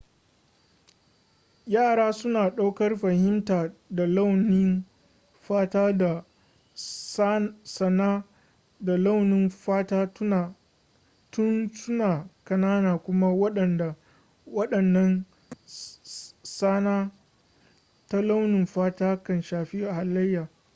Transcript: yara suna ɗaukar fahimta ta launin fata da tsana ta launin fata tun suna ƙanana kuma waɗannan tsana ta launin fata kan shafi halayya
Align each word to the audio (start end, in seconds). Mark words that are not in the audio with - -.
yara 1.73 2.13
suna 2.13 2.43
ɗaukar 2.55 2.93
fahimta 3.01 3.57
ta 3.95 4.05
launin 4.17 4.83
fata 5.45 5.93
da 5.97 6.23
tsana 7.13 8.25
ta 8.85 8.97
launin 8.97 9.49
fata 9.49 10.11
tun 11.31 11.69
suna 11.73 12.29
ƙanana 12.45 12.97
kuma 13.03 13.27
waɗannan 14.47 15.25
tsana 16.41 17.11
ta 18.07 18.21
launin 18.21 18.65
fata 18.65 19.23
kan 19.23 19.41
shafi 19.41 19.81
halayya 19.85 20.49